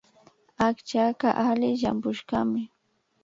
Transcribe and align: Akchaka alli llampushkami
Akchaka 0.67 1.29
alli 1.49 1.69
llampushkami 1.81 2.63